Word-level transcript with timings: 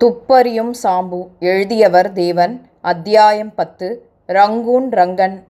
துப்பறியும் 0.00 0.70
சாம்பு 0.82 1.26
எழுதியவர் 1.40 2.12
தேவன். 2.12 2.66
அத்தியாயம் 2.80 3.54
பத்து. 3.54 4.08
ரங்கூன் 4.28 4.88
ரங்கன். 4.90 5.42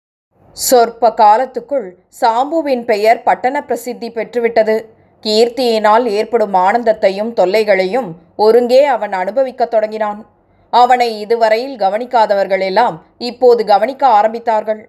சொற்ப 0.51 1.09
காலத்துக்குள் 1.09 1.92
சாம்புவின் 2.21 2.83
பெயர் 2.85 3.24
பட்டண 3.24 3.64
பிரசித்தி 3.64 4.11
பெற்றுவிட்டது. 4.11 4.85
கீர்த்தியினால் 5.21 6.06
ஏற்படும் 6.06 6.53
ஆனந்தத்தையும் 6.53 7.32
தொல்லைகளையும் 7.33 8.09
ஒருங்கே 8.36 8.84
அவன் 8.86 9.14
அனுபவிக்கத் 9.14 9.71
தொடங்கினான். 9.71 10.25
அவனை 10.70 11.20
இதுவரையில் 11.20 11.75
கவனிக்காதவர்கள் 11.75 12.62
எல்லாம் 12.62 13.04
இப்போது 13.18 13.66
கவனிக்க 13.66 14.07
ஆரம்பித்தார்கள். 14.07 14.86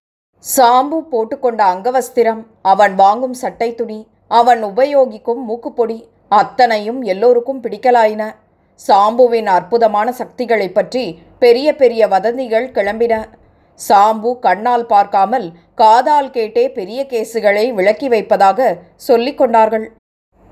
சாம்பு 0.57 1.01
போட்டுக்கொண்ட 1.13 1.63
அங்கவஸ்திரம் 1.73 2.47
அவன் 2.63 2.95
வாங்கும் 2.95 3.35
சட்டை 3.35 3.75
துணி 3.75 4.07
அவன் 4.29 4.65
உபயோகிக்கும் 4.65 5.45
மூக்குப்பொடி 5.49 6.09
அத்தனையும் 6.29 7.03
எல்லோருக்கும் 7.03 7.63
பிடிக்கலாயின. 7.63 8.35
சாம்புவின் 8.75 9.47
அற்புதமான 9.47 10.13
சக்திகளைப் 10.13 10.75
பற்றி 10.75 11.19
பெரிய 11.39 11.77
பெரிய 11.77 12.09
வதந்திகள் 12.09 12.71
கிளம்பின. 12.71 13.25
சாம்பு 13.89 14.39
கண்ணால் 14.39 14.87
பார்க்காமல் 14.87 15.53
காதால் 15.75 16.31
கேட்டே 16.31 16.69
பெரிய 16.69 17.07
கேசுகளை 17.09 17.73
விளக்கி 17.73 18.09
வைப்பதாக 18.09 18.79
சொல்லிக் 18.97 19.39
கொண்டார்கள். 19.39 19.93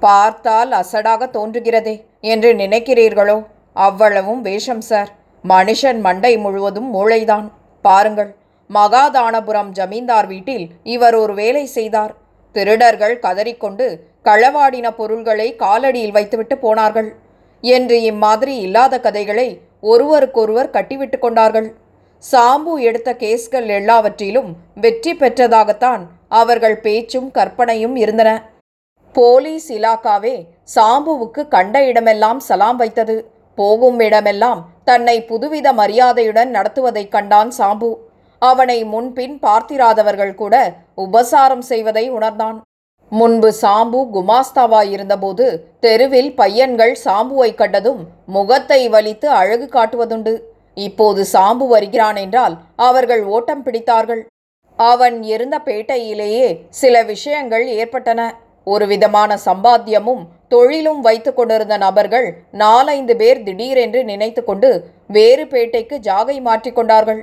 பார்த்தால் 0.01 0.71
அசடாக 0.71 1.31
தோன்றுகிறதே 1.31 2.05
என்று 2.21 2.53
நினைக்கிறீர்களோ? 2.53 3.47
அவ்வளவும் 3.75 4.41
வேஷம் 4.41 4.81
சார். 4.81 5.09
மனுஷன் 5.49 6.01
மண்டை 6.01 6.39
முழுவதும் 6.39 6.95
மூளைதான். 6.95 7.51
பாருங்கள் 7.83 8.35
மகாதானபுரம் 8.75 9.69
ஜமீன்தார் 9.69 10.27
வீட்டில் 10.27 10.69
இவர் 10.83 11.15
ஒரு 11.15 11.35
வேலை 11.35 11.67
செய்தார். 11.67 12.15
திருடர்கள் 12.53 13.19
கதறிக்கொண்டு 13.19 13.99
களவாடின 14.25 14.91
பொருள்களை 14.91 15.57
காலடியில் 15.59 16.13
வைத்துவிட்டு 16.13 16.59
போனார்கள். 16.59 17.31
என்று 17.63 18.03
இம்மாதிரி 18.03 18.55
இல்லாத 18.57 19.01
கதைகளை 19.01 19.61
ஒருவருக்கொருவர் 19.81 20.71
கட்டிவிட்டு 20.71 21.19
கொண்டார்கள். 21.19 21.69
சாம்பு 22.33 22.73
எடுத்த 22.79 23.11
கேஸ்கள் 23.15 23.67
எல்லாவற்றிலும் 23.67 24.51
வெற்றி 24.75 25.13
பெற்றதாகத்தான் 25.15 26.03
அவர்கள் 26.29 26.77
பேச்சும் 26.81 27.31
கற்பனையும் 27.31 27.97
இருந்தன. 27.97 28.31
போலீஸ் 29.13 29.73
இலாக்காவே 29.73 30.35
சாம்புவுக்கு 30.75 31.49
கண்ட 31.49 31.85
இடமெல்லாம் 31.85 32.41
சலாம் 32.41 32.77
வைத்தது. 32.77 33.17
போகும் 33.55 34.01
இடமெல்லாம் 34.01 34.61
தன்னை 34.85 35.17
புதுவித 35.29 35.73
மரியாதையுடன் 35.73 36.51
நடத்துவதைக் 36.51 37.11
கண்டான் 37.11 37.51
சாம்பு. 37.59 37.91
அவனை 38.39 38.85
முன்பின் 38.85 39.39
பார்த்திராதவர்கள் 39.39 40.35
கூட 40.35 40.55
உபசாரம் 40.95 41.61
செய்வதை 41.61 42.11
உணர்ந்தான். 42.11 42.59
முன்பு 43.13 43.49
சாம்பு 43.63 43.99
குமாஸ்தாவாயிருந்தபோது 44.15 45.47
தெருவில் 45.85 46.31
பையன்கள் 46.35 46.95
சாம்புவை 47.05 47.49
கண்டதும் 47.55 48.03
முகத்தை 48.27 48.79
வலித்து 48.89 49.27
அழகு 49.41 49.67
காட்டுவதுண்டு. 49.73 50.33
இப்போது 50.77 51.23
சாம்பு 51.33 51.65
வருகிறான் 51.67 52.19
என்றால் 52.25 52.55
அவர்கள் 52.87 53.25
ஓட்டம் 53.35 53.65
பிடித்தார்கள். 53.67 54.23
அவன் 54.79 55.17
இருந்த 55.35 55.57
பேட்டையிலேயே 55.65 56.47
சில 56.81 57.03
விஷயங்கள் 57.13 57.67
ஏற்பட்டன. 57.81 58.21
ஒரு 58.67 58.85
விதமான 58.87 59.37
சம்பாத்தியமும் 59.45 60.23
தொழிலும் 60.49 61.01
வைத்து 61.01 61.31
கொண்டிருந்த 61.35 61.77
நபர்கள் 61.85 62.27
நாலைந்து 62.63 63.15
பேர் 63.17 63.41
திடீரென்று 63.43 64.01
நினைத்து 64.05 64.43
கொண்டு 64.45 64.71
வேறு 65.17 65.45
பேட்டைக்கு 65.45 65.97
ஜாகை 66.09 66.37
மாற்றிக்கொண்டார்கள் 66.49 67.23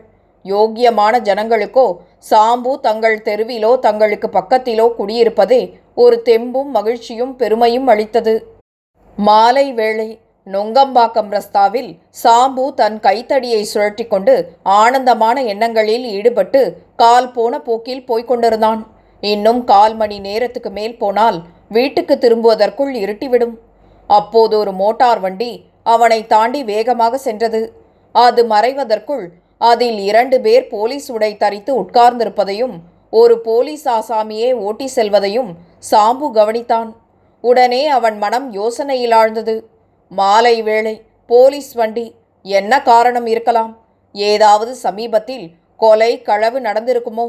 யோக்கியமான 0.51 1.13
ஜனங்களுக்கோ 1.27 1.87
சாம்பு 2.29 2.71
தங்கள் 2.87 3.17
தெருவிலோ 3.27 3.71
தங்களுக்கு 3.85 4.27
பக்கத்திலோ 4.37 4.85
குடியிருப்பதே 4.99 5.61
ஒரு 6.03 6.17
தெம்பும் 6.29 6.71
மகிழ்ச்சியும் 6.77 7.35
பெருமையும் 7.41 7.87
அளித்தது. 7.93 8.33
மாலை 9.17 9.67
வேளை 9.79 10.09
நொங்கம்பாக்கம் 10.47 11.31
ரஸ்தாவில் 11.35 11.89
சாம்பு 12.21 12.65
தன் 12.79 12.97
கைத்தடியை 13.05 13.63
சுழற்றி 13.71 14.05
கொண்டு 14.07 14.35
ஆனந்தமான 14.77 15.41
எண்ணங்களில் 15.53 16.05
ஈடுபட்டு 16.17 16.61
கால் 17.01 17.29
போன 17.35 17.59
போக்கில் 17.67 18.05
போய்கொண்டிருந்தான் 18.09 18.81
இன்னும் 19.23 19.61
கால் 19.71 19.95
மணி 20.01 20.17
நேரத்துக்கு 20.27 20.71
மேல் 20.77 20.95
போனால் 21.01 21.37
வீட்டுக்கு 21.77 22.15
திரும்புவதற்குள் 22.23 22.93
இருட்டிவிடும். 23.01 23.55
அப்போது 24.09 24.53
ஒரு 24.61 24.71
மோட்டார் 24.81 25.21
வண்டி 25.25 25.51
அவனை 25.93 26.19
தாண்டி 26.33 26.61
வேகமாக 26.71 27.17
சென்றது. 27.27 27.61
அது 28.15 28.41
மறைவதற்குள் 28.53 29.25
அதில் 29.61 29.99
இரண்டு 29.99 30.41
பேர் 30.41 30.67
போலீஸ் 30.67 31.11
உடை 31.11 31.37
தரித்து 31.37 31.71
உட்கார்ந்திருப்பதையும் 31.81 32.75
ஒரு 33.11 33.35
போலீஸ் 33.39 33.85
ஆசாமியே 33.89 34.49
ஓட்டி 34.53 34.87
செல்வதையும் 34.87 35.51
சாம்பு 35.91 36.27
கவனித்தான். 36.33 36.89
உடனே 37.43 37.87
அவன் 37.87 38.17
மனம் 38.17 38.47
யோசனையில் 38.53 39.13
ஆழ்ந்தது. 39.13 39.55
மாலை 40.11 40.61
வேளை 40.61 41.01
போலீஸ் 41.27 41.73
வண்டி 41.73 42.15
என்ன 42.41 42.81
காரணம் 42.81 43.25
இருக்கலாம்? 43.25 43.77
ஏதாவது 44.13 44.75
சமீபத்தில் 44.75 45.45
கொலை 45.77 46.21
களவு 46.21 46.59
நடந்திருக்குமோ? 46.59 47.27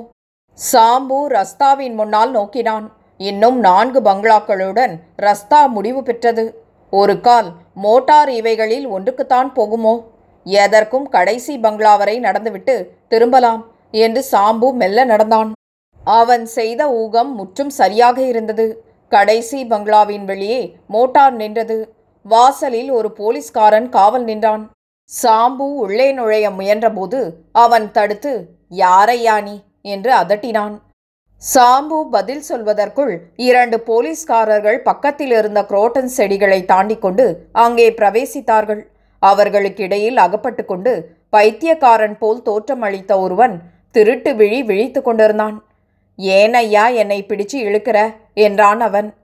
சாம்பு 0.73 1.19
ரஸ்தாவின் 1.27 1.95
முன்னால் 1.95 2.31
நோக்கினான். 2.31 2.87
இன்னும் 3.19 3.59
நான்கு 3.59 4.01
பங்களாக்களுடன் 4.01 4.95
ரஸ்தா 5.23 5.61
முடிவு 5.69 6.03
பெற்றது. 6.03 6.45
ஒரு 6.91 7.21
கால் 7.21 7.51
மோட்டார் 7.75 8.31
இவைகளில் 8.31 8.89
ஒன்றுக்குத்தான் 8.89 9.51
போகுமோ? 9.57 9.95
எதற்கும் 10.47 11.09
கடைசி 11.09 11.59
பங்களா 11.59 11.97
வரை 11.97 12.19
நடந்துவிட்டு 12.19 12.97
திரும்பலாம் 13.09 13.63
என்று 13.91 14.25
சாம்பு 14.33 14.73
மெல்ல 14.73 15.05
நடந்தான். 15.05 15.53
அவன் 16.05 16.47
செய்த 16.47 16.93
ஊகம் 16.93 17.35
முற்றும் 17.35 17.71
சரியாக 17.71 18.23
இருந்தது. 18.23 18.85
கடைசி 19.09 19.65
பங்களாவின் 19.65 20.25
வெளியே 20.25 20.77
மோட்டார் 20.87 21.33
நின்றது. 21.33 21.95
வாசலில் 22.23 22.91
ஒரு 22.91 23.13
போலீஸ்காரன் 23.13 23.89
காவல் 23.89 24.25
நின்றான். 24.25 24.71
சாம்பு 25.11 25.67
உள்ளே 25.75 26.13
நுழைய 26.13 26.51
முயன்றபோது 26.51 27.21
அவன் 27.53 27.91
தடுத்து 27.93 28.33
யாரையா 28.69 29.43
நீ? 29.43 29.57
என்று 29.83 30.13
அதட்டினான். 30.15 30.75
சாம்பு 31.43 31.99
பதில் 32.11 32.45
சொல்வதற்குள் 32.49 33.19
இரண்டு 33.37 33.77
போலீஸ்காரர்கள் 33.81 34.79
பக்கத்தில் 34.83 35.31
இருந்த 35.31 35.63
குரோட்டன் 35.63 36.11
செடிகளை 36.17 36.65
தாண்டி 36.65 36.99
கொண்டு 36.99 37.49
அங்கே 37.53 37.91
பிரவேசித்தார்கள். 37.91 38.83
அவர்களுக்கிடையில் 39.23 40.17
அகப்பட்டு 40.17 40.65
கொண்டு 40.65 40.93
பைத்தியக்காரன் 41.31 42.19
போல் 42.19 42.43
தோற்றமளித்த 42.45 43.21
ஒருவன் 43.21 43.63
திருட்டு 43.91 44.35
விழி 44.35 44.63
விழித்து 44.63 45.03
கொண்டிருந்தான். 45.03 45.57
ஏனையா 46.19 46.95
என்னை 46.95 47.25
பிடிச்சு 47.29 47.57
இழுக்கிற? 47.69 47.99
என்றான் 48.35 48.81
அவன். 48.81 49.15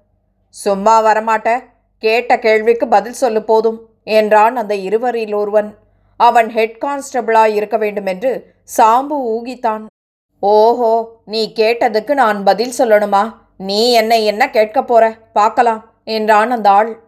சும்மா 0.48 0.94
வரமாட்ட 1.04 1.62
கேட்ட 1.98 2.38
கேள்விக்கு 2.38 2.88
பதில் 2.88 3.12
சொல்லு 3.12 3.42
போதும் 3.42 3.78
என்றான் 4.04 4.56
அந்த 4.56 4.74
இருவரில் 4.74 5.34
ஒருவன். 5.34 5.74
அவன் 6.16 6.48
ஹெட் 6.50 6.78
கான்ஸ்டபிளாய் 6.80 7.54
இருக்க 7.54 7.76
வேண்டுமென்று 7.76 8.54
சாம்பு 8.76 9.16
ஊகித்தான். 9.34 9.84
ஓஹோ 10.40 10.92
நீ 11.24 11.52
கேட்டதுக்கு 11.56 12.14
நான் 12.14 12.44
பதில் 12.44 12.72
சொல்லணுமா? 12.78 13.22
நீ 13.56 13.92
என்னை 13.92 14.24
என்ன 14.24 14.50
கேட்கப் 14.50 14.86
போற? 14.86 15.04
பார்க்கலாம் 15.32 15.92
என்றான் 16.04 16.50
அந்த 16.50 16.70
ஆள். 16.70 16.98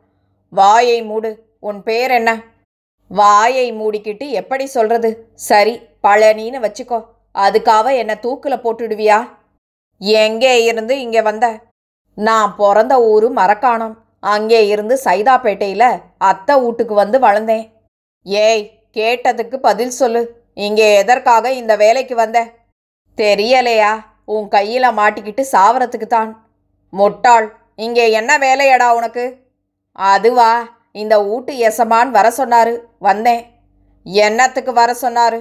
வாயை 0.49 1.03
மூடு 1.03 1.45
உன் 1.61 1.83
பேர் 1.83 2.11
என்ன? 2.11 2.43
வாயை 3.11 3.67
மூடிக்கிட்டு 3.81 4.27
எப்படி 4.41 4.65
சொல்றது? 4.77 5.11
சரி 5.49 5.75
பழனின்னு 6.07 6.59
வச்சுக்கோ. 6.67 6.99
அதுக்காக 7.35 7.87
என்னை 8.01 8.17
தூக்கில் 8.25 8.63
போட்டுடுவியா? 8.65 9.19
எங்கே 10.25 10.53
இருந்து 10.65 10.95
இங்கே 11.05 11.23
வந்த? 11.29 11.47
நான் 12.19 12.55
பிறந்த 12.61 12.95
ஊரு 13.13 13.29
மரக்காணம். 13.41 13.97
அங்கே 14.35 14.61
இருந்து 14.69 14.95
சைதாப்பேட்டையில் 15.07 15.91
அத்தை 16.31 16.55
வீட்டுக்கு 16.63 16.95
வந்து 16.95 17.19
வளர்ந்தேன். 17.27 17.65
ஏய் 18.27 18.65
கேட்டதுக்கு 18.97 19.57
பதில் 19.69 19.95
சொல்லு. 20.01 20.23
இங்கே 20.67 20.87
எதற்காக 21.03 21.51
இந்த 21.61 21.73
வேலைக்கு 21.77 22.15
வந்த? 22.15 22.39
தெரியலையா? 23.19 23.93
உன் 24.35 24.49
கையில் 24.49 24.97
மாட்டிக்கிட்டு 24.99 25.43
சாவறதுக்கு 25.55 26.09
தான் 26.17 26.31
முட்டாள் 26.93 27.47
இங்கே 27.85 28.05
என்ன 28.11 28.33
வேலையடா 28.39 28.89
உனக்கு? 28.99 29.25
அதுவா? 29.99 30.51
இந்த 30.95 31.25
ஊட்டு 31.25 31.53
எசமான் 31.59 32.11
வர 32.11 32.33
சொன்னாரு. 32.37 32.75
வந்தேன். 32.99 33.43
என்னத்துக்கு 34.07 34.73
வர 34.73 34.97
சொன்னாரு? 35.03 35.41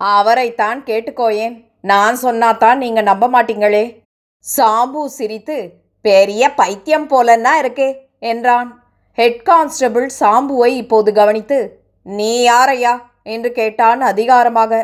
அவரைத்தான் 0.00 0.78
கேட்டுக்கோயேன். 0.84 1.56
நான் 1.80 2.16
சொன்னாதான் 2.22 2.76
நீங்க 2.76 3.00
நம்ப 3.02 3.28
மாட்டீங்களே. 3.28 3.84
சாம்பு 4.44 5.04
சிரித்து 5.04 5.56
பெரிய 6.00 6.42
பைத்தியம் 6.54 7.08
போலன்னா 7.08 7.52
இருக்கே 7.62 7.88
என்றான். 8.18 8.70
ஹெட் 9.18 9.42
கான்ஸ்டபிள் 9.42 10.06
சாம்புவை 10.20 10.70
இப்போது 10.82 11.12
கவனித்து 11.12 11.58
நீ 12.04 12.32
யாரையா? 12.42 12.94
என்று 13.22 13.52
கேட்டான் 13.52 14.00
அதிகாரமாக. 14.00 14.82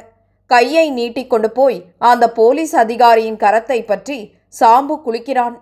கையை 0.51 0.91
நீட்டிக்கொண்டு 0.91 1.51
போய் 1.51 1.79
அந்த 1.99 2.25
போலீஸ் 2.33 2.75
அதிகாரியின் 2.77 3.37
கரத்தை 3.37 3.79
பற்றி 3.85 4.19
சாம்பு 4.61 4.95
குளிக்கிறான் 5.07 5.57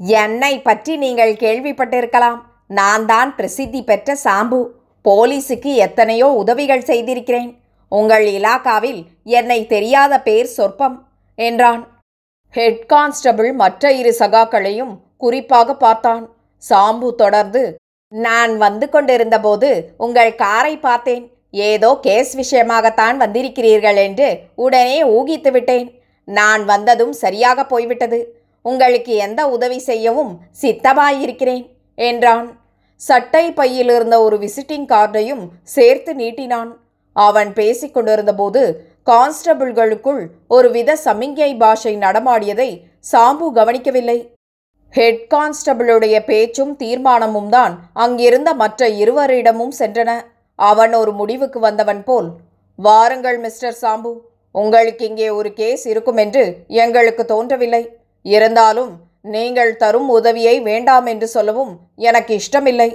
என்னை 0.00 0.62
பற்றி 0.62 0.96
நீங்கள் 0.96 1.34
கேள்விப்பட்டிருக்கலாம். 1.34 2.38
நான் 2.78 3.04
தான் 3.12 3.30
பிரசித்தி 3.38 3.80
பெற்ற 3.90 4.14
சாம்பு. 4.26 4.60
போலீஸுக்கு 5.04 5.70
எத்தனையோ 5.86 6.28
உதவிகள் 6.42 6.88
செய்திருக்கிறேன். 6.90 7.50
உங்கள் 7.92 8.26
இலாக்காவில் 8.36 9.00
என்னை 9.38 9.60
தெரியாத 9.72 10.12
பேர் 10.26 10.48
சொற்பம் 10.56 10.96
என்றான். 11.38 11.82
ஹெட் 12.54 12.82
கான்ஸ்டபிள் 12.92 13.50
மற்ற 13.62 13.92
இரு 14.00 14.12
சகாக்களையும் 14.20 14.94
குறிப்பாக 15.22 15.74
பார்த்தான். 15.84 16.24
சாம்பு 16.62 17.08
தொடர்ந்து 17.22 17.62
நான் 18.12 18.52
வந்து 18.64 18.86
கொண்டிருந்தபோது 18.94 19.70
உங்கள் 20.04 20.32
காரை 20.42 20.74
பார்த்தேன். 20.86 21.24
ஏதோ 21.70 21.90
கேஸ் 22.06 22.32
விஷயமாகத்தான் 22.40 23.16
வந்திருக்கிறீர்கள் 23.22 23.98
என்று 24.06 24.28
உடனே 24.64 24.98
ஊகித்து 25.16 25.50
விட்டேன். 25.56 25.88
நான் 26.28 26.62
வந்ததும் 26.72 27.14
சரியாக 27.22 27.64
போய்விட்டது. 27.72 28.20
உங்களுக்கு 28.64 29.12
எந்த 29.26 29.40
உதவி 29.56 29.78
செய்யவும் 29.90 30.32
சித்தமாயிருக்கிறேன் 30.62 31.64
என்றான். 31.98 32.48
சட்டை 33.08 33.44
பையில் 33.58 33.90
இருந்த 33.96 34.16
ஒரு 34.26 34.36
விசிட்டிங் 34.44 34.88
கார்டையும் 34.92 35.44
சேர்த்து 35.74 36.12
நீட்டினான். 36.22 36.70
அவன் 37.16 37.50
பேசிக் 37.58 37.94
கொண்டிருந்தபோது 37.94 38.62
கான்ஸ்டபிள்களுக்குள் 39.10 40.20
ஒருவித 40.56 40.96
சமிங்கை 41.04 41.50
பாஷை 41.62 41.92
நடமாடியதை 42.04 42.70
சாம்பு 43.12 43.46
கவனிக்கவில்லை. 43.58 44.18
ஹெட் 44.94 45.22
கான்ஸ்டபிளுடைய 45.34 46.16
பேச்சும் 46.30 46.72
தீர்மானமும் 46.82 47.50
தான் 47.56 47.74
அங்கிருந்த 48.04 48.50
மற்ற 48.62 48.88
இருவரிடமும் 49.02 49.74
சென்றன. 49.80 50.10
அவன் 50.58 50.94
ஒரு 51.00 51.12
முடிவுக்கு 51.20 51.58
வந்தவன் 51.66 52.02
போல் 52.08 52.28
வாருங்கள் 52.78 53.38
மிஸ்டர் 53.44 53.78
சாம்பு. 53.82 54.12
உங்களுக்கு 54.54 55.04
இங்கே 55.10 55.28
ஒரு 55.38 55.50
கேஸ் 55.60 55.84
இருக்கும் 55.92 56.20
என்று 56.24 56.44
எங்களுக்கு 56.82 57.24
தோன்றவில்லை. 57.32 57.82
இருந்தாலும் 58.24 58.92
நீங்கள் 59.24 59.72
தரும் 59.82 60.08
உதவியை 60.08 60.54
வேண்டாம் 60.60 61.06
என்று 61.12 61.26
சொல்லவும் 61.28 61.72
எனக்கு 62.08 62.32
இஷ்டமில்லை. 62.40 62.90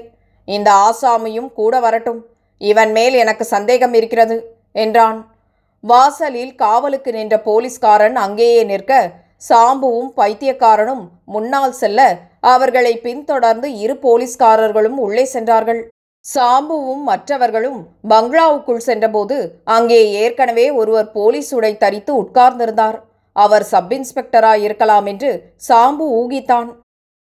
இந்த 0.47 0.69
ஆசாமியும் 0.87 1.49
கூட 1.59 1.79
வரட்டும். 1.85 2.19
இவன் 2.61 2.91
மேல் 2.97 3.15
எனக்கு 3.23 3.45
சந்தேகம் 3.55 3.93
இருக்கிறது 3.93 4.37
என்றான். 4.83 5.19
வாசலில் 5.83 6.53
காவலுக்கு 6.55 7.11
நின்ற 7.17 7.35
போலீஸ்காரன் 7.47 8.17
அங்கேயே 8.25 8.61
நிற்க 8.63 8.93
சாம்புவும் 9.49 10.11
பைத்தியக்காரனும் 10.19 11.03
முன்னால் 11.33 11.75
செல்ல 11.81 11.99
அவர்களை 12.53 12.93
பின்தொடர்ந்து 13.05 13.67
இரு 13.83 13.95
போலீஸ்காரர்களும் 14.05 14.97
உள்ளே 15.05 15.25
சென்றார்கள். 15.35 15.81
சாம்புவும் 16.25 17.03
மற்றவர்களும் 17.09 17.79
பங்களாவுக்குள் 18.11 18.87
சென்றபோது 18.87 19.37
அங்கே 19.75 19.99
ஏற்கனவே 20.21 20.65
ஒருவர் 20.79 21.11
போலீஸ் 21.11 21.51
உடை 21.57 21.73
தரித்து 21.77 22.11
உட்கார்ந்திருந்தார். 22.23 22.97
அவர் 23.43 23.65
சப் 23.71 23.91
இன்ஸ்பெக்டராய் 23.93 24.63
இருக்கலாம் 24.67 25.05
என்று 25.05 25.31
சாம்பு 25.67 26.05
ஊகித்தான். 26.21 26.69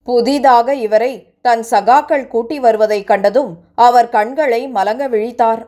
புதிதாக 0.07 0.75
இவரை 0.75 1.13
தன் 1.41 1.63
சகாக்கள் 1.71 2.27
கூட்டி 2.27 2.57
வருவதைக் 2.59 3.07
கண்டதும் 3.07 3.51
அவர் 3.75 4.09
கண்களை 4.09 4.61
மலங்க 4.67 5.03
விழித்தார். 5.13 5.61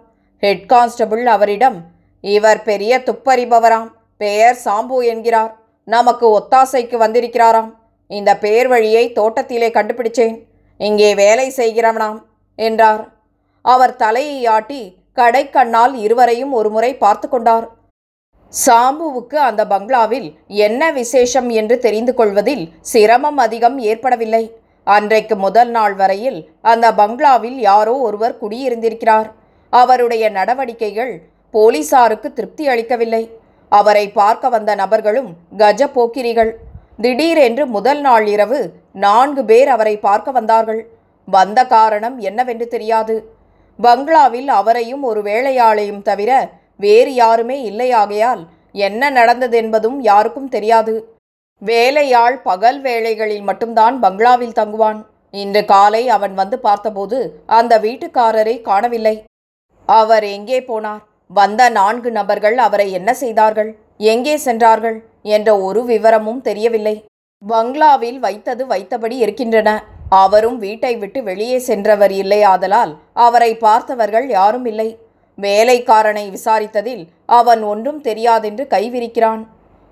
ஹெட் 0.44 0.66
கான்ஸ்டபிள் 0.68 1.26
அவரிடம் 1.26 1.78
இவர் 2.24 2.62
பெரிய 2.64 3.00
துப்பறிபவராம் 3.00 3.90
பெயர் 4.18 4.58
சாம்பு 4.66 4.98
என்கிறார். 5.06 5.54
நமக்கு 5.88 6.26
ஒத்தாசைக்கு 6.40 6.98
வந்திருக்கிறாராம். 7.06 7.72
இந்த 8.08 8.32
பேர் 8.38 8.68
வழியை 8.68 9.06
தோட்டத்திலே 9.12 9.70
கண்டுபிடிச்சேன். 9.70 10.38
இங்கே 10.78 11.10
வேலை 11.16 11.48
செய்கிறவனாம் 11.56 12.20
என்றார். 12.60 13.04
அவர் 13.66 13.96
தலையை 13.96 14.40
ஆட்டி 14.56 14.82
கடைக்கண்ணால் 15.16 15.94
இருவரையும் 16.06 16.52
ஒருமுறை 16.52 16.92
பார்த்து 16.98 17.28
கொண்டார். 17.30 17.68
சாம்புவுக்கு 18.54 19.38
அந்த 19.48 19.62
பங்களாவில் 19.68 20.28
என்ன 20.48 20.92
விசேஷம் 20.92 21.50
என்று 21.50 21.76
தெரிந்து 21.80 22.14
கொள்வதில் 22.14 22.64
சிரமம் 22.92 23.38
அதிகம் 23.38 23.78
ஏற்படவில்லை. 23.78 24.44
அன்றைக்கு 24.84 25.36
முதல் 25.36 25.70
நாள் 25.70 25.96
வரையில் 25.96 26.40
அந்த 26.62 26.94
பங்களாவில் 26.94 27.58
யாரோ 27.70 27.94
ஒருவர் 28.08 28.40
குடியிருந்திருக்கிறார். 28.42 29.28
அவருடைய 29.70 30.30
நடவடிக்கைகள் 30.30 31.14
போலீசாருக்கு 31.54 32.34
திருப்தி 32.34 32.68
அளிக்கவில்லை. 32.68 33.24
அவரை 33.72 34.06
பார்க்க 34.12 34.50
வந்த 34.50 34.72
நபர்களும் 34.76 35.30
கஜ 35.58 35.82
போக்கிரிகள். 35.96 36.52
திடீரென்று 37.02 37.66
முதல் 37.68 38.02
நாள் 38.02 38.26
இரவு 38.28 38.60
நான்கு 39.06 39.42
பேர் 39.46 39.68
அவரை 39.68 39.98
பார்க்க 39.98 40.32
வந்தார்கள். 40.32 40.82
வந்த 41.28 41.60
காரணம் 41.66 42.18
என்னவென்று 42.20 42.68
தெரியாது. 42.68 43.16
பங்களாவில் 43.80 44.50
அவரையும் 44.60 45.04
ஒரு 45.04 45.22
வேலையாளையும் 45.22 46.02
தவிர 46.02 46.32
வேறு 46.84 47.14
யாருமே 47.22 47.58
இல்லையாகையால் 47.70 48.42
என்ன 48.86 49.12
நடந்ததென்பதும் 49.12 49.98
யாருக்கும் 50.10 50.52
தெரியாது. 50.56 50.94
வேலையாள் 51.62 52.38
பகல் 52.48 52.80
வேளைகளில் 52.82 53.46
மட்டும்தான் 53.50 53.96
பங்களாவில் 54.04 54.58
தங்குவான். 54.60 55.00
இன்று 55.44 55.62
காலை 55.72 56.04
அவன் 56.18 56.36
வந்து 56.42 56.58
பார்த்தபோது 56.60 57.18
அந்த 57.58 57.74
வீட்டுக்காரரை 57.86 58.56
காணவில்லை. 58.62 59.16
அவர் 59.88 60.26
எங்கே 60.38 60.60
போனார்? 60.70 61.04
வந்த 61.40 61.62
நான்கு 61.78 62.10
நபர்கள் 62.12 62.58
அவரை 62.68 62.88
என்ன 63.00 63.10
செய்தார்கள்? 63.24 63.72
எங்கே 64.14 64.36
சென்றார்கள்? 64.48 64.98
என்ற 65.36 65.50
ஒரு 65.68 65.82
விவரமும் 65.84 66.42
தெரியவில்லை. 66.42 66.96
பங்களாவில் 67.42 68.20
வைத்தது 68.26 68.64
வைத்தபடி 68.68 69.18
இருக்கின்றன. 69.26 69.70
அவரும் 70.24 70.58
வீட்டை 70.66 70.94
விட்டு 70.96 71.20
வெளியே 71.24 71.58
சென்றவர் 71.70 72.14
இல்லையாதலால் 72.22 72.94
அவரை 73.26 73.52
பார்த்தவர்கள் 73.66 74.28
யாரும் 74.38 74.66
இல்லை. 74.66 74.90
வேலைக்காரனை 75.46 76.26
விசாரித்ததில் 76.36 77.04
அவன் 77.40 77.62
ஒன்றும் 77.72 78.02
தெரியாதென்று 78.08 78.64
கைவிரிக்கிறான். 78.76 79.42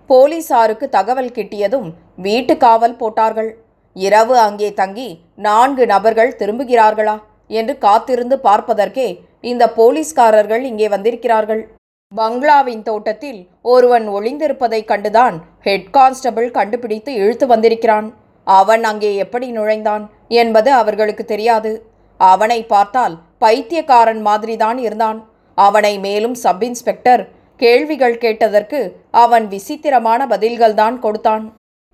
போலீசாருக்கு 0.09 0.85
தகவல் 0.89 1.33
கிட்டியதும் 1.37 1.87
வீட்டு 2.25 2.53
காவல் 2.57 2.99
போட்டார்கள். 3.01 3.49
இரவு 3.95 4.35
அங்கே 4.47 4.69
தங்கி 4.73 5.09
நான்கு 5.47 5.83
நபர்கள் 5.93 6.37
திரும்புகிறார்களா 6.41 7.15
என்று 7.59 7.73
காத்திருந்து 7.85 8.35
பார்ப்பதற்கே 8.47 9.07
இந்த 9.51 9.63
போலீஸ்காரர்கள் 9.77 10.63
இங்கே 10.71 10.87
வந்திருக்கிறார்கள். 10.95 11.63
பங்களாவின் 12.11 12.83
தோட்டத்தில் 12.89 13.39
ஒருவன் 13.71 14.05
ஒளிந்திருப்பதைக் 14.09 14.89
கண்டுதான் 14.91 15.35
ஹெட் 15.65 15.89
கான்ஸ்டபிள் 15.95 16.49
கண்டுபிடித்து 16.57 17.11
இழுத்து 17.21 17.45
வந்திருக்கிறான். 17.47 18.07
அவன் 18.47 18.83
அங்கே 18.89 19.09
எப்படி 19.23 19.47
நுழைந்தான் 19.57 20.03
என்பது 20.41 20.69
அவர்களுக்கு 20.81 21.23
தெரியாது. 21.25 21.71
அவனை 22.19 22.59
பார்த்தால் 22.73 23.15
பைத்தியக்காரன் 23.43 24.21
மாதிரிதான் 24.27 24.79
இருந்தான். 24.85 25.19
அவனை 25.57 25.99
மேலும் 25.99 26.35
சப் 26.43 26.63
இன்ஸ்பெக்டர் 26.63 27.23
கேள்விகள் 27.59 28.17
கேட்டதற்கு 28.17 28.79
அவன் 29.11 29.45
விசித்திரமான 29.47 30.21
பதில்கள்தான் 30.25 30.97
கொடுத்தான். 30.99 31.45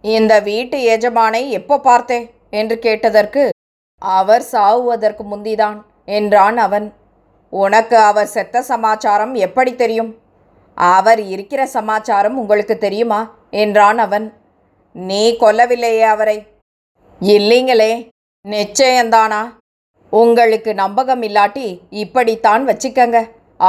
இந்த 0.04 0.34
வீட்டு 0.40 0.78
எஜமானை 0.98 1.50
எப்போ 1.50 1.76
பார்த்தே? 1.80 2.20
என்று 2.50 2.76
கேட்டதற்கு 2.80 3.44
அவர் 4.02 4.44
சாவுவதற்கு 4.52 5.24
முந்திதான் 5.32 5.78
என்றான் 6.06 6.58
அவன். 6.58 6.88
உனக்கு 7.54 7.96
அவர் 8.10 8.34
செத்த 8.36 8.62
சமாச்சாரம் 8.62 9.34
எப்படி 9.48 9.72
தெரியும்? 9.76 10.12
அவர் 10.78 11.22
இருக்கிற 11.34 11.62
சமாச்சாரம் 11.66 12.38
உங்களுக்கு 12.38 12.78
தெரியுமா? 12.78 13.22
என்றான் 13.50 13.98
அவன். 13.98 14.26
நீ 14.96 15.24
கொல்லவில்லையே 15.40 16.06
அவரை. 16.16 16.38
இல்லைங்களே 17.22 17.92
நிச்சயந்தானா? 18.46 19.42
உங்களுக்கு 20.14 20.72
நம்பகம் 20.74 21.24
இல்லாட்டி 21.30 21.68
இப்படித்தான் 21.90 22.64
வச்சுக்கங்க. 22.68 23.18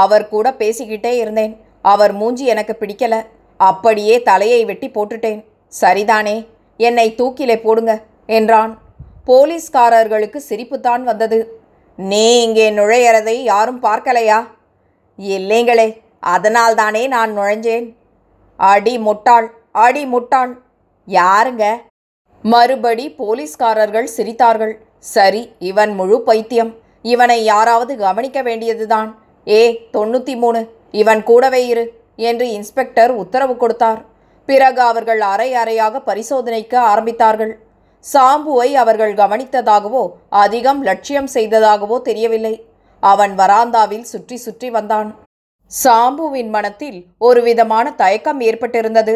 அவர் 0.03 0.29
கூட 0.29 0.51
பேசிக்கிட்டே 0.61 1.13
இருந்தேன். 1.23 1.55
அவர் 1.83 2.13
மூஞ்சி 2.21 2.45
எனக்கு 2.53 2.75
பிடிக்கல. 2.81 3.15
அப்படியே 3.57 4.15
தலையை 4.29 4.61
வெட்டி 4.65 4.89
போட்டுட்டேன். 4.89 5.41
சரிதானே 5.81 6.37
என்னை 6.77 7.07
தூக்கிலே 7.19 7.57
போடுங்க 7.63 7.93
என்றான். 8.39 8.73
போலீஸ்காரர்களுக்கு 9.29 10.39
சிரிப்புத்தான் 10.49 11.03
வந்தது. 11.03 11.39
நீ 11.97 12.25
இங்கே 12.43 12.67
நுழையறதை 12.79 13.37
யாரும் 13.51 13.83
பார்க்கலையா? 13.83 14.39
இல்லைங்களே 15.19 15.89
அதனால்தானே 16.27 17.03
நான் 17.15 17.33
நுழைஞ்சேன். 17.39 17.87
அடி 18.57 18.95
முட்டாள் 19.07 19.49
அடி 19.85 20.03
முட்டாள். 20.07 20.53
யாருங்க? 21.09 21.65
மறுபடி 22.45 23.05
போலீஸ்காரர்கள் 23.19 24.09
சிரித்தார்கள். 24.17 24.75
சரி 25.15 25.43
இவன் 25.71 25.93
முழு 25.95 26.17
பைத்தியம். 26.29 26.73
இவனை 27.13 27.39
யாராவது 27.45 27.93
கவனிக்க 27.97 28.39
வேண்டியதுதான். 28.43 29.11
ஏ 29.47 29.63
தொண்ணூற்றி 29.95 30.35
மூணு 30.43 30.61
இவன் 31.01 31.23
கூடவே 31.31 31.63
இரு 31.73 31.85
என்று 32.29 32.47
இன்ஸ்பெக்டர் 32.57 33.13
உத்தரவு 33.23 33.55
கொடுத்தார். 33.57 34.01
பிறகு 34.49 34.81
அவர்கள் 34.91 35.21
அறை 35.33 35.51
அறையாக 35.63 36.01
பரிசோதனைக்கு 36.09 36.79
ஆரம்பித்தார்கள். 36.93 37.53
சாம்புவை 38.05 38.71
அவர்கள் 38.83 39.13
கவனித்ததாகவோ 39.21 40.03
அதிகம் 40.45 40.81
லட்சியம் 40.89 41.29
செய்ததாகவோ 41.35 41.97
தெரியவில்லை. 42.09 42.55
அவன் 43.03 43.35
வராந்தாவில் 43.41 44.07
சுற்றி 44.13 44.37
சுற்றி 44.37 44.69
வந்தான். 44.71 45.09
சாம்புவின் 45.71 46.51
மனத்தில் 46.57 46.99
ஒரு 47.19 47.41
விதமான 47.49 47.87
தயக்கம் 48.03 48.41
ஏற்பட்டிருந்தது. 48.41 49.15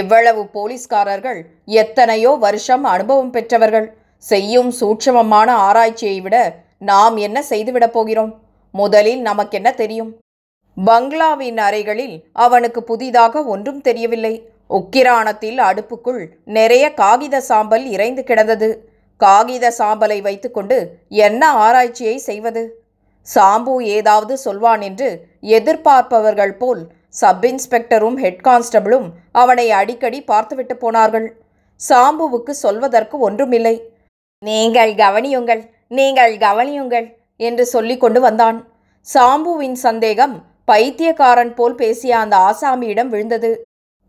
இவ்வளவு 0.00 0.42
போலீஸ்காரர்கள் 0.56 1.40
எத்தனையோ 1.82 2.30
வருஷம் 2.46 2.84
அனுபவம் 2.92 3.32
பெற்றவர்கள். 3.36 3.88
செய்யும் 4.24 4.70
சூட்சமமான 4.80 5.48
ஆராய்ச்சியை 5.66 6.18
விட 6.20 6.36
நாம் 6.90 7.16
என்ன 7.26 7.38
செய்துவிடப் 7.50 7.94
போகிறோம்? 7.96 8.32
முதலில் 8.74 9.22
நமக்கென்ன 9.28 9.68
தெரியும்? 9.80 10.12
பங்களாவின் 10.76 11.58
அறைகளில் 11.66 12.16
அவனுக்கு 12.44 12.80
புதிதாக 12.82 13.42
ஒன்றும் 13.54 13.80
தெரியவில்லை. 13.80 14.34
உக்கிராணத்தில் 14.70 15.58
அடுப்புக்குள் 15.68 16.22
நிறைய 16.56 16.84
காகித 17.02 17.40
சாம்பல் 17.50 17.84
இறைந்து 17.94 18.22
கிடந்தது. 18.24 18.68
காகித 19.20 19.64
சாம்பலை 19.78 20.18
வைத்துக்கொண்டு 20.22 20.78
என்ன 21.26 21.42
ஆராய்ச்சியை 21.64 22.16
செய்வது? 22.28 22.62
சாம்பு 23.26 23.74
ஏதாவது 23.96 24.34
சொல்வான் 24.38 24.82
என்று 24.88 25.08
எதிர்பார்ப்பவர்கள் 25.58 26.54
போல் 26.62 26.82
சப் 27.20 27.44
இன்ஸ்பெக்டரும் 27.50 28.16
ஹெட் 28.22 28.42
கான்ஸ்டபிளும் 28.48 29.06
அவனை 29.42 29.66
அடிக்கடி 29.80 30.18
பார்த்துவிட்டு 30.30 30.74
போனார்கள். 30.76 31.26
சாம்புவுக்கு 31.80 32.52
சொல்வதற்கு 32.64 33.18
ஒன்றுமில்லை. 33.18 33.76
நீங்கள் 34.42 34.92
கவனியுங்கள் 35.02 35.62
நீங்கள் 35.98 36.34
கவனியுங்கள். 36.46 37.06
என்று 37.40 37.64
சொல்லி 37.66 37.96
கொண்டு 37.96 38.20
வந்தான். 38.20 38.58
சாம்புவின் 39.06 39.78
சந்தேகம் 39.86 40.34
பைத்தியக்காரன் 40.64 41.54
போல் 41.54 41.74
பேசிய 41.74 42.18
அந்த 42.18 42.34
ஆசாமியிடம் 42.50 43.10
விழுந்தது. 43.14 43.50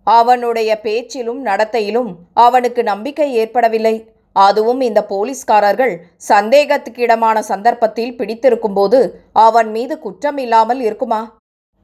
அவனுடைய 0.07 0.71
பேச்சிலும் 0.81 1.41
நடத்தையிலும் 1.45 2.11
அவனுக்கு 2.33 2.81
நம்பிக்கை 2.83 3.29
ஏற்படவில்லை. 3.33 3.95
அதுவும் 4.35 4.81
இந்த 4.81 5.01
போலீஸ்காரர்கள் 5.09 5.93
சந்தேகத்துக்கிடமான 6.29 7.37
சந்தர்ப்பத்தில் 7.51 8.15
பிடித்திருக்கும்போது 8.19 8.99
அவன் 9.45 9.69
மீது 9.71 9.95
குற்றம் 9.99 10.37
இல்லாமல் 10.37 10.81
இருக்குமா? 10.81 11.21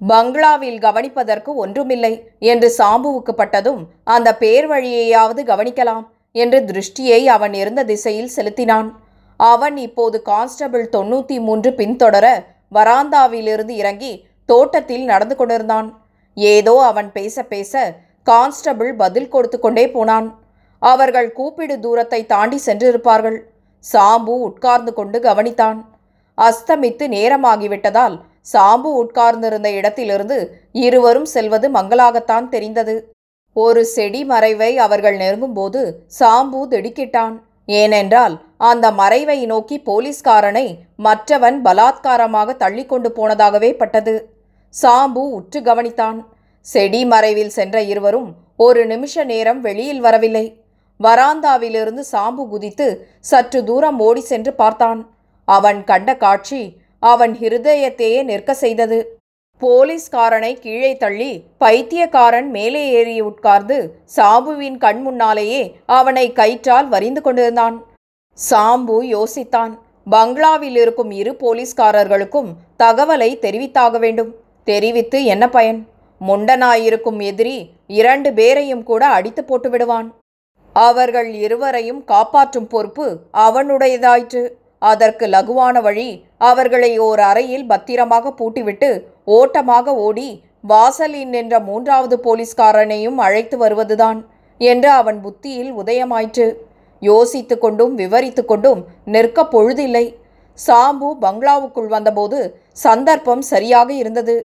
பங்களாவில் 0.01 0.79
கவனிப்பதற்கு 0.79 1.51
ஒன்றுமில்லை 1.63 2.13
என்று 2.51 2.67
சாம்புவுக்கு 2.77 3.33
பட்டதும் 3.36 3.81
அந்த 4.15 4.29
பேர் 4.36 4.67
வழியையாவது 4.67 5.41
கவனிக்கலாம் 5.43 6.05
என்று 6.36 6.60
திருஷ்டியை 6.69 7.21
அவன் 7.25 7.53
இருந்த 7.53 7.81
திசையில் 7.83 8.33
செலுத்தினான். 8.36 8.89
அவன் 9.50 9.77
இப்போது 9.88 10.17
கான்ஸ்டபிள் 10.21 10.86
தொண்ணூற்றி 10.95 11.38
மூன்று 11.39 11.69
பின்தொடர 11.79 12.25
வராந்தாவிலிருந்து 12.74 13.74
இறங்கி 13.81 14.13
தோட்டத்தில் 14.50 15.05
நடந்து 15.12 15.36
கொண்டிருந்தான். 15.36 15.88
ஏதோ 16.38 16.74
அவன் 16.81 17.10
பேச 17.12 17.43
பேச 17.43 17.74
கான்ஸ்டபிள் 18.27 18.91
பதில் 18.95 19.31
கொடுத்து 19.33 19.57
கொண்டே 19.60 19.86
போனான். 19.91 20.27
அவர்கள் 20.81 21.29
கூப்பிடு 21.31 21.75
தூரத்தை 21.79 22.19
தாண்டி 22.25 22.57
சென்றிருப்பார்கள். 22.65 23.39
சாம்பு 23.86 24.33
உட்கார்ந்து 24.48 24.91
கொண்டு 24.93 25.17
கவனித்தான். 25.19 25.79
அஸ்தமித்து 26.38 27.05
நேரமாகிவிட்டதால் 27.15 28.15
சாம்பு 28.53 28.89
உட்கார்ந்திருந்த 29.01 29.69
இடத்திலிருந்து 29.71 30.38
இருவரும் 30.86 31.29
செல்வது 31.36 31.67
மங்களாகத்தான் 31.69 32.48
தெரிந்தது. 32.50 32.95
ஒரு 33.55 33.81
செடி 33.95 34.21
மறைவை 34.24 34.71
அவர்கள் 34.86 35.17
நெருங்கும்போது 35.17 35.81
சாம்பு 36.19 36.60
திடுக்கிட்டான். 36.74 37.36
ஏனென்றால் 37.79 38.36
அந்த 38.70 38.86
மறைவை 38.91 39.38
நோக்கி 39.51 39.77
போலீஸ்காரனை 39.88 40.68
மற்றவன் 41.06 41.58
பலாத்காரமாக 41.65 42.56
தள்ளி 42.63 42.84
கொண்டு 42.86 43.10
போனதாகவே 43.18 43.72
பட்டது. 43.77 44.15
சாம்பு 44.74 45.22
உற்று 45.38 45.60
கவனித்தான். 45.60 46.20
செடி 46.65 47.01
மறைவில் 47.06 47.56
சென்ற 47.58 47.77
இருவரும் 47.91 48.30
ஒரு 48.65 48.82
நிமிஷ 48.86 49.24
நேரம் 49.24 49.62
வெளியில் 49.62 50.01
வரவில்லை. 50.08 50.46
வராந்தாவிலிருந்து 51.00 52.03
சாம்பு 52.12 52.44
குதித்து 52.50 52.88
சற்று 53.20 53.60
தூரம் 53.63 54.00
ஓடி 54.00 54.22
சென்று 54.32 54.53
பார்த்தான். 54.53 55.01
அவன் 55.48 55.80
கண்ட 55.84 56.10
காட்சி 56.15 56.62
அவன் 57.00 57.34
ஹிருதயத்தையே 57.41 58.20
நிற்க 58.24 58.53
செய்தது. 58.53 59.00
போலீஸ்காரனை 59.62 60.51
கீழே 60.60 60.91
தள்ளி 60.98 61.32
பைத்தியக்காரன் 61.58 62.50
மேலே 62.51 62.84
ஏறி 63.00 63.15
உட்கார்ந்து 63.22 63.77
சாம்புவின் 64.15 64.77
கண் 64.77 65.01
முன்னாலேயே 65.01 65.63
அவனை 65.98 66.25
கயிற்றால் 66.39 66.88
வரிந்து 66.88 67.22
கொண்டிருந்தான். 67.22 67.77
சாம்பு 68.38 68.98
யோசித்தான். 69.16 69.74
பங்களாவில் 70.10 70.78
இருக்கும் 70.84 71.12
இரு 71.12 71.32
போலீஸ்காரர்களுக்கும் 71.42 72.50
தகவலை 72.84 73.30
தெரிவித்தாக 73.46 74.00
வேண்டும். 74.00 74.32
தெரிவித்து 74.64 75.20
என்ன 75.34 75.46
பயன்? 75.50 75.80
முண்டனாயிருக்கும் 76.22 77.20
எதிரி 77.30 77.58
இரண்டு 78.00 78.30
பேரையும் 78.34 78.84
கூட 78.84 79.04
அடித்து 79.18 79.44
போட்டு 79.44 79.70
விடுவான். 79.70 80.08
அவர்கள் 80.76 81.30
இருவரையும் 81.46 82.02
காப்பாற்றும் 82.04 82.68
பொறுப்பு 82.68 83.08
அவனுடையதாயிற்று. 83.46 84.44
அதற்கு 84.92 85.26
லகுவான 85.28 85.82
வழி 85.82 86.10
அவர்களை 86.38 86.92
ஓர் 87.08 87.22
அறையில் 87.30 87.66
பத்திரமாக 87.66 88.34
பூட்டிவிட்டு 88.40 88.90
ஓட்டமாக 89.38 89.96
ஓடி 90.06 90.30
வாசலின் 90.72 91.30
நின்ற 91.30 91.56
மூன்றாவது 91.60 92.16
போலீஸ்காரனையும் 92.26 93.20
அழைத்து 93.26 93.58
வருவதுதான். 93.58 94.20
என்று 94.62 94.90
அவன் 95.02 95.20
புத்தியில் 95.22 95.72
உதயமாயிற்று. 95.74 96.48
யோசித்து 97.10 97.55
கொண்டும் 97.58 97.93
விவரித்து 98.01 98.43
கொண்டும் 98.46 98.81
நிற்க 99.13 99.46
பொழுதில்லை. 99.53 100.05
சாம்பு 100.60 101.10
பங்களாவுக்குள் 101.24 101.89
வந்தபோது 101.96 102.39
சந்தர்ப்பம் 102.86 103.43
சரியாக 103.51 103.89
இருந்தது. 103.93 104.36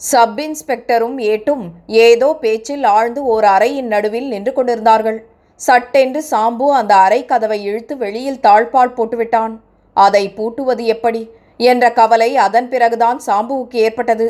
சப் 0.00 0.38
இன்ஸ்பெக்டரும் 0.44 1.16
ஏட்டும் 1.32 1.64
ஏதோ 2.02 2.28
பேச்சில் 2.42 2.84
ஆழ்ந்து 2.96 3.20
ஓர் 3.32 3.46
அறையின் 3.54 3.88
நடுவில் 3.94 4.28
நின்று 4.32 4.52
கொண்டிருந்தார்கள். 4.52 5.18
சட்டென்று 5.60 6.20
சாம்பு 6.30 6.66
அந்த 6.80 6.92
அறை 7.06 7.20
கதவை 7.24 7.58
இழுத்து 7.68 7.94
வெளியில் 8.02 8.42
தாழ்பால் 8.46 8.96
போட்டுவிட்டான். 8.98 9.54
அதை 9.96 10.24
பூட்டுவது 10.36 10.82
எப்படி? 10.94 11.22
என்ற 11.70 11.84
கவலை 11.92 12.30
அதன் 12.46 12.68
பிறகுதான் 12.72 13.18
சாம்புவுக்கு 13.26 13.78
ஏற்பட்டது. 13.86 14.28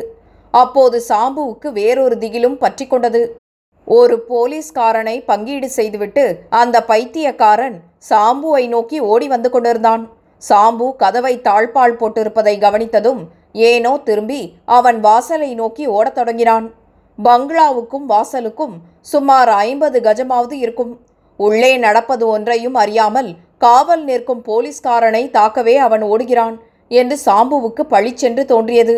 அப்போது 0.53 0.97
சாம்புவுக்கு 1.09 1.67
வேறொரு 1.79 2.15
திகிலும் 2.23 2.57
பற்றி 2.63 2.85
கொண்டது. 2.87 3.21
ஒரு 3.97 4.15
போலீஸ்காரனை 4.29 5.13
பங்கீடு 5.29 5.67
செய்துவிட்டு 5.75 6.23
அந்த 6.59 6.77
பைத்தியக்காரன் 6.89 7.77
சாம்புவை 8.09 8.63
நோக்கி 8.73 8.97
ஓடி 9.11 9.27
வந்து 9.27 9.49
கொண்டிருந்தான். 9.49 10.03
சாம்பு 10.41 10.87
கதவை 11.01 11.33
தாழ்பால் 11.47 11.95
போட்டிருப்பதை 12.01 12.53
கவனித்ததும் 12.65 13.21
ஏனோ 13.69 13.93
திரும்பி 14.07 14.41
அவன் 14.77 14.99
வாசலை 15.07 15.49
நோக்கி 15.61 15.85
ஓடத் 15.97 16.17
தொடங்கினான். 16.19 16.67
பங்களாவுக்கும் 17.19 18.05
வாசலுக்கும் 18.13 18.75
சுமார் 19.11 19.51
ஐம்பது 19.65 19.99
கஜமாவது 20.07 20.55
இருக்கும். 20.65 20.93
உள்ளே 21.39 21.73
நடப்பது 21.85 22.23
ஒன்றையும் 22.27 22.77
அறியாமல் 22.83 23.29
காவல் 23.65 24.03
நிற்கும் 24.09 24.43
போலீஸ்காரனை 24.47 25.23
தாக்கவே 25.37 25.75
அவன் 25.87 26.03
ஓடுகிறான் 26.11 26.55
என்று 26.91 27.15
சாம்புவுக்கு 27.25 27.83
பழிச்சென்று 27.93 28.45
தோன்றியது. 28.51 28.97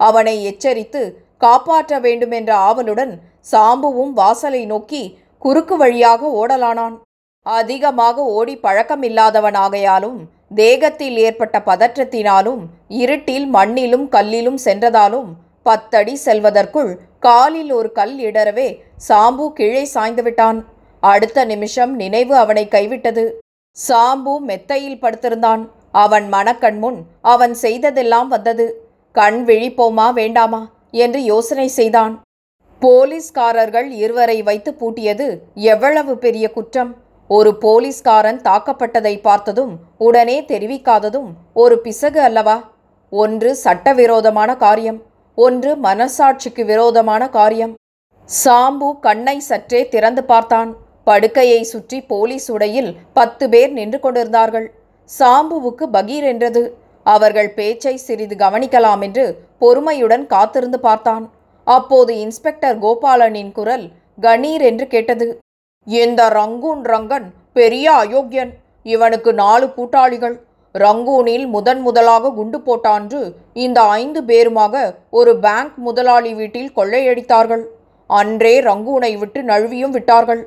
அவனை 0.00 0.36
எச்சரித்து 0.50 1.02
காப்பாற்ற 1.40 1.98
வேண்டுமென்ற 2.06 2.50
ஆவலுடன் 2.68 3.12
சாம்புவும் 3.52 4.12
வாசலை 4.20 4.62
நோக்கி 4.72 5.02
குறுக்கு 5.42 5.76
வழியாக 5.76 6.30
ஓடலானான். 6.40 6.96
அதிகமாக 7.46 8.24
ஓடி 8.38 8.54
பழக்கமில்லாதவனாகையாலும் 8.62 10.18
தேகத்தில் 10.54 11.16
ஏற்பட்ட 11.26 11.56
பதற்றத்தினாலும் 11.66 12.62
இருட்டில் 13.02 13.46
மண்ணிலும் 13.54 14.06
கல்லிலும் 14.16 14.58
சென்றதாலும் 14.64 15.28
பத்தடி 15.62 16.14
செல்வதற்குள் 16.24 16.92
காலில் 17.26 17.72
ஒரு 17.78 17.88
கல் 17.98 18.16
இடரவே 18.28 18.68
சாம்பு 19.08 19.46
கீழே 19.58 19.84
சாய்ந்துவிட்டான் 19.94 20.58
அடுத்த 21.02 21.44
நிமிஷம் 21.44 21.92
நினைவு 21.94 22.34
அவனை 22.36 22.64
கைவிட்டது. 22.70 23.24
சாம்பு 23.76 24.34
மெத்தையில் 24.48 25.02
படுத்திருந்தான். 25.02 25.62
அவன் 26.04 26.26
மனக்கண் 26.28 26.78
முன் 26.78 26.98
அவன் 27.32 27.54
செய்ததெல்லாம் 27.62 28.28
வந்தது. 28.34 28.66
கண் 29.14 29.40
விழிப்போமா 29.46 30.06
வேண்டாமா? 30.12 30.62
என்று 30.90 31.20
யோசனை 31.24 31.68
செய்தான். 31.78 32.14
போலீஸ்காரர்கள் 32.82 33.88
இருவரை 34.02 34.38
வைத்து 34.42 34.70
பூட்டியது 34.80 35.28
எவ்வளவு 35.54 36.12
பெரிய 36.18 36.46
குற்றம். 36.50 36.92
ஒரு 37.30 37.50
போலீஸ்காரன் 37.64 38.40
தாக்கப்பட்டதை 38.46 39.14
பார்த்ததும் 39.20 39.74
உடனே 40.06 40.36
தெரிவிக்காததும் 40.42 41.28
ஒரு 41.54 41.76
பிசகு 41.78 42.20
அல்லவா? 42.20 42.56
ஒன்று 43.12 43.50
சட்டவிரோதமான 43.56 44.50
காரியம் 44.56 44.98
ஒன்று 45.38 45.70
மனசாட்சிக்கு 45.82 46.62
விரோதமான 46.64 47.22
காரியம். 47.28 47.74
சாம்பு 48.28 48.88
கண்ணை 49.00 49.36
சற்றே 49.40 49.80
திறந்து 49.88 50.24
பார்த்தான். 50.24 50.70
படுக்கையை 51.04 51.62
சுற்றி 51.62 51.98
போலீஸ் 52.12 52.48
உடையில் 52.52 52.90
பத்து 53.12 53.44
பேர் 53.48 53.72
நின்று 53.72 53.98
கொண்டிருந்தார்கள். 54.00 54.66
சாம்புவுக்கு 55.10 55.84
பகீர் 55.92 56.26
என்றது. 56.32 56.62
அவர்கள் 57.02 57.50
பேச்சை 57.58 57.96
சிறிது 57.96 58.36
கவனிக்கலாம் 58.36 59.02
என்று 59.02 59.24
பொறுமையுடன் 59.60 60.26
காத்திருந்து 60.26 60.80
பார்த்தான். 60.80 61.24
அப்போது 61.64 62.12
இன்ஸ்பெக்டர் 62.18 62.78
கோபாலனின் 62.78 63.52
குரல் 63.52 63.86
கணீர் 64.20 64.64
என்று 64.70 64.86
கேட்டது. 64.86 65.38
இந்த 65.86 66.28
ரங்கூன் 66.28 66.82
ரங்கன் 66.92 67.26
பெரிய 67.52 67.92
அயோக்கியன். 67.92 68.52
இவனுக்கு 68.82 69.34
நாலு 69.34 69.66
கூட்டாளிகள். 69.72 70.36
ரங்கூனில் 70.74 71.46
முதன் 71.46 71.80
முதலாக 71.80 72.30
குண்டு 72.30 72.58
போட்டான்று 72.58 73.20
இந்த 73.52 73.80
ஐந்து 73.82 74.20
பேருமாக 74.22 74.94
ஒரு 75.10 75.36
பேங்க் 75.36 75.76
முதலாளி 75.76 76.34
வீட்டில் 76.34 76.72
கொள்ளையடித்தார்கள். 76.76 77.64
அன்றே 78.06 78.60
ரங்கூனை 78.60 79.18
விட்டு 79.18 79.42
நழுவியும் 79.42 79.94
விட்டார்கள். 79.96 80.42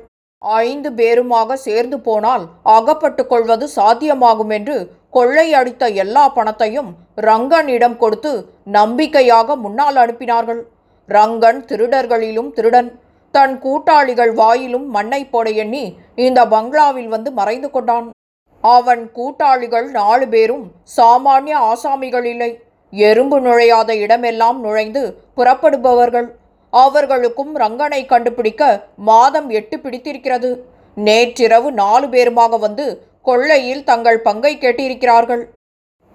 ஐந்து 0.62 0.90
பேருமாக 0.90 1.56
சேர்ந்து 1.66 1.96
போனால் 2.00 2.44
அகப்பட்டு 2.62 3.22
கொள்வது 3.26 3.68
சாத்தியமாகும் 3.76 4.52
என்று 4.58 4.76
கொள்ளையடித்த 5.16 5.84
எல்லா 5.94 6.24
பணத்தையும் 6.28 6.90
ரங்கனிடம் 7.28 7.96
கொடுத்து 7.96 8.32
நம்பிக்கையாக 8.64 9.56
முன்னால் 9.56 9.96
அனுப்பினார்கள். 9.96 10.62
ரங்கன் 11.08 11.60
திருடர்களிலும் 11.70 12.50
திருடன். 12.52 12.90
தன் 13.34 13.54
கூட்டாளிகள் 13.58 14.32
வாயிலும் 14.34 14.86
மண்ணை 14.96 15.20
போட 15.24 15.48
எண்ணி 15.50 15.84
இந்த 16.26 16.40
பங்களாவில் 16.46 17.08
வந்து 17.08 17.30
மறைந்து 17.32 17.70
கொண்டான். 17.70 18.08
அவன் 18.64 19.02
கூட்டாளிகள் 19.12 19.88
நாலு 19.90 20.28
பேரும் 20.28 20.64
சாமானிய 20.96 21.56
ஆசாமிகள் 21.70 22.26
இல்லை. 22.32 22.50
எறும்பு 22.92 23.38
நுழையாத 23.40 23.90
இடமெல்லாம் 24.04 24.60
நுழைந்து 24.60 25.02
புறப்படுபவர்கள். 25.36 26.28
அவர்களுக்கும் 26.82 27.52
ரங்கனை 27.62 28.00
கண்டுபிடிக்க 28.12 28.62
மாதம் 29.10 29.48
எட்டு 29.58 29.76
பிடித்திருக்கிறது. 29.78 30.50
நேற்றிரவு 30.96 31.68
நாலு 31.82 32.06
பேருமாக 32.14 32.58
வந்து 32.58 32.86
கொள்ளையில் 33.28 33.84
தங்கள் 33.90 34.24
பங்கை 34.26 34.52
கேட்டிருக்கிறார்கள். 34.56 35.42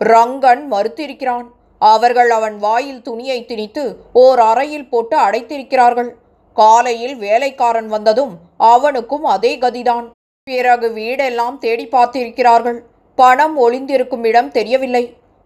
ரங்கன் 0.01 0.63
மறுத்திருக்கிறான். 0.73 1.47
அவர்கள் 1.81 2.31
அவன் 2.37 2.55
வாயில் 2.57 3.01
துணியை 3.01 3.39
திணித்து 3.45 3.83
ஓர் 4.23 4.39
அறையில் 4.39 4.89
போட்டு 4.89 5.15
அடைத்திருக்கிறார்கள். 5.17 6.09
காலையில் 6.57 7.15
வேலைக்காரன் 7.15 7.87
வந்ததும் 7.87 8.33
அவனுக்கும் 8.57 9.25
அதே 9.35 9.51
கதிதான். 9.57 10.07
பிறகு 10.47 10.87
வீடெல்லாம் 10.97 11.57
தேடி 11.57 11.85
பார்த்திருக்கிறார்கள். 11.85 12.79
பணம் 13.17 13.55
ஒளிந்திருக்கும் 13.57 14.25
இடம் 14.29 14.51
தெரியவில்லை. 14.51 15.03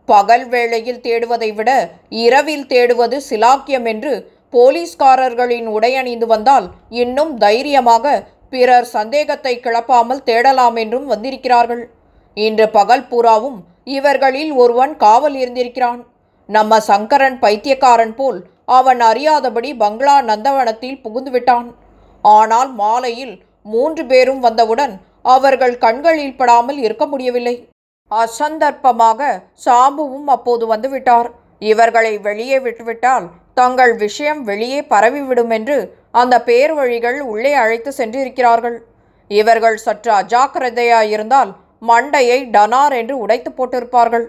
பகல் 0.07 0.45
வேளையில் 0.53 1.01
தேடுவதை 1.01 1.49
விட 1.57 1.69
இரவில் 2.25 2.65
தேடுவது 2.73 3.17
சிலாக்கியம் 3.29 3.85
என்று 3.91 4.13
போலீஸ்காரர்களின் 4.53 5.67
உடையணிந்து 5.75 6.27
வந்தால் 6.33 6.67
இன்னும் 7.01 7.33
தைரியமாக 7.43 8.15
பிறர் 8.53 8.87
சந்தேகத்தை 8.95 9.53
கிளப்பாமல் 9.57 10.25
தேடலாம் 10.29 10.75
என்றும் 10.83 11.07
வந்திருக்கிறார்கள். 11.11 11.83
இன்று 12.37 12.65
பகல் 12.77 13.07
பூராவும் 13.11 13.59
இவர்களில் 13.97 14.51
ஒருவன் 14.63 14.93
காவல் 15.05 15.35
இருந்திருக்கிறான். 15.43 16.01
நம்ம 16.49 16.79
சங்கரன் 16.89 17.37
பைத்தியக்காரன் 17.43 18.15
போல் 18.19 18.39
அவன் 18.77 19.01
அறியாதபடி 19.09 19.69
பங்களா 19.83 20.15
நந்தவனத்தில் 20.29 21.01
புகுந்து 21.03 21.31
விட்டான் 21.35 21.67
ஆனால் 22.23 22.69
மாலையில் 22.81 23.35
மூன்று 23.65 24.03
பேரும் 24.11 24.41
வந்தவுடன் 24.45 24.93
அவர்கள் 25.33 25.75
கண்களில் 25.83 26.37
படாமல் 26.39 26.79
இருக்க 26.85 27.03
முடியவில்லை. 27.11 27.55
அசந்தர்ப்பமாக 28.11 29.21
சாம்புவும் 29.65 30.29
அப்போது 30.35 30.63
வந்துவிட்டார். 30.73 31.29
இவர்களை 31.71 32.13
வெளியே 32.17 32.57
விட்டுவிட்டால் 32.59 33.25
தங்கள் 33.53 33.93
விஷயம் 33.95 34.41
வெளியே 34.43 34.79
பரவிவிடும் 34.81 35.51
என்று 35.51 35.77
அந்த 36.11 36.35
பேர் 36.41 36.73
வழிகள் 36.73 37.19
உள்ளே 37.21 37.53
அழைத்து 37.53 37.91
சென்றிருக்கிறார்கள். 37.97 38.77
இவர்கள் 39.31 39.77
சற்று 39.77 40.11
அஜாக்கிரதையாயிருந்தால் 40.13 41.51
மண்டையை 41.87 42.39
டனார் 42.55 42.93
என்று 42.95 43.15
உடைத்து 43.17 43.49
போட்டிருப்பார்கள். 43.51 44.25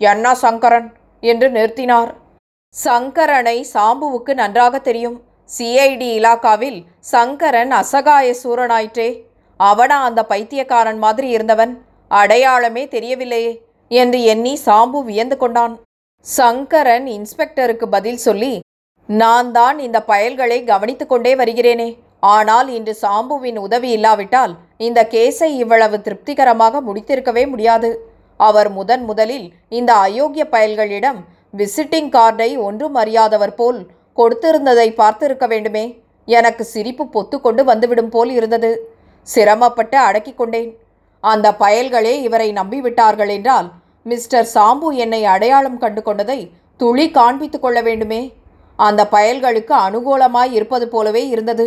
என்ன 0.00 0.34
சங்கரன்? 0.34 0.88
என்று 1.22 1.46
நிறுத்தினார். 1.48 2.10
சங்கரனை 2.74 3.56
சாம்புவுக்கு 3.74 4.32
நன்றாக 4.34 4.78
தெரியும். 4.78 5.16
சிஐடி 5.50 6.08
இலாக்காவில் 6.18 6.78
சங்கரன் 7.12 7.72
அசகாய 7.80 8.28
சூரனாயிற்றே. 8.42 9.08
அவனா 9.60 9.98
அந்த 10.04 10.20
பைத்தியக்காரன் 10.24 10.98
மாதிரி 10.98 11.28
இருந்தவன். 11.28 11.72
அடையாளமே 12.10 12.84
தெரியவில்லையே 12.86 13.52
என்று 13.90 14.18
எண்ணி 14.24 14.54
சாம்பு 14.66 15.00
வியந்து 15.04 15.36
கொண்டான். 15.36 15.74
சங்கரன் 16.26 17.06
இன்ஸ்பெக்டருக்கு 17.14 17.86
பதில் 17.94 18.20
சொல்லி 18.26 18.52
நான் 19.08 19.48
தான் 19.52 19.78
இந்த 19.86 19.98
பயல்களை 20.10 20.58
கவனித்து 20.70 21.04
கொண்டே 21.06 21.32
வருகிறேனே. 21.40 21.88
ஆனால் 22.34 22.68
இன்று 22.76 22.92
சாம்புவின் 23.02 23.58
உதவி 23.64 23.88
இல்லாவிட்டால் 23.96 24.52
இந்த 24.86 25.00
கேஸை 25.14 25.48
இவ்வளவு 25.62 25.96
திருப்திகரமாக 26.06 26.80
முடித்திருக்கவே 26.86 27.44
முடியாது. 27.50 27.90
அவர் 28.40 28.70
முதன் 28.78 29.04
முதலில் 29.10 29.46
இந்த 29.78 29.90
அயோக்கிய 30.06 30.44
பயல்களிடம் 30.54 31.18
விசிட்டிங் 31.54 32.10
கார்டை 32.16 32.50
ஒன்றும் 32.68 32.96
அறியாதவர் 33.02 33.54
போல் 33.60 33.80
கொடுத்திருந்ததை 34.18 34.88
பார்த்திருக்க 35.00 35.46
வேண்டுமே. 35.52 35.84
எனக்கு 36.28 36.64
சிரிப்பு 36.64 37.04
பொத்துக்கொண்டு 37.14 37.62
வந்துவிடும் 37.70 38.12
போல் 38.14 38.32
இருந்தது. 38.38 38.72
சிரமப்பட்டு 39.26 39.96
அடக்கிக் 40.08 40.40
கொண்டேன். 40.40 40.70
அந்த 41.24 41.48
பயல்களே 41.60 42.14
இவரை 42.26 42.48
நம்பிவிட்டார்கள் 42.52 43.32
என்றால் 43.36 43.68
மிஸ்டர் 44.10 44.48
சாம்பு 44.54 44.88
என்னை 44.94 45.24
அடையாளம் 45.24 45.78
கண்டு 45.78 46.02
கொண்டதை 46.02 46.40
துளி 46.80 47.06
காண்பித்துக் 47.10 47.62
கொள்ள 47.64 47.78
வேண்டுமே. 47.82 48.20
அந்த 48.78 49.02
பயல்களுக்கு 49.12 49.74
அனுகூலமாய் 49.86 50.52
இருப்பது 50.52 50.86
போலவே 50.88 51.22
இருந்தது. 51.28 51.66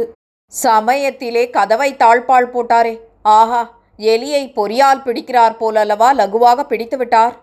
சமயத்திலே 0.53 1.43
கதவை 1.49 1.89
தாழ்பால் 1.93 2.49
போட்டாரே. 2.53 2.93
ஆஹா 3.37 3.61
எலியை 4.11 4.43
பொறியால் 4.57 5.03
பிடிக்கிறார் 5.05 5.55
போலல்லவா 5.61 6.09
லகுவாக 6.21 6.63
பிடித்து 6.71 6.97
விட்டார். 6.97 7.35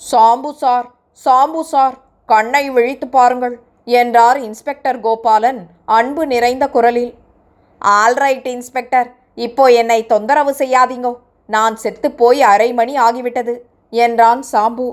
சாம்பு 0.00 0.52
சார் 0.62 0.86
சாம்பு 1.24 1.62
சார் 1.72 1.94
கண்ணை 2.26 2.64
விழித்து 2.70 3.06
பாருங்கள் 3.08 3.56
என்றார் 3.84 4.38
இன்ஸ்பெக்டர் 4.40 5.00
கோபாலன் 5.00 5.60
அன்பு 5.84 6.22
நிறைந்த 6.26 6.64
குரலில். 6.68 7.14
Alright 7.80 8.46
inspector. 8.56 9.08
இப்போ 9.34 9.64
என்னை 9.80 10.00
தொந்தரவு 10.06 10.52
செய்யாதீங்கோ. 10.58 11.12
நான் 11.46 11.74
செத்துப்போய் 11.82 12.40
அரை 12.52 12.68
மணி 12.72 12.94
ஆகிவிட்டது. 12.98 13.54
என்றான் 14.04 14.42
சாம்பு. 14.52 14.86